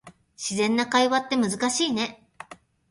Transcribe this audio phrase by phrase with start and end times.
[0.35, 2.27] 自然な会話って難しいね